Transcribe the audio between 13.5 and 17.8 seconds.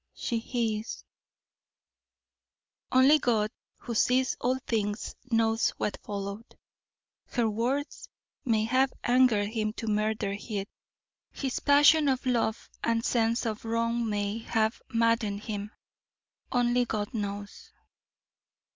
wrong may have maddened him only God knows.